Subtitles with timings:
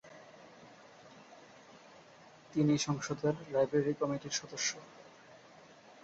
[2.53, 4.69] তিনি সংসদের লাইব্রেরি কমিটির সদস্য।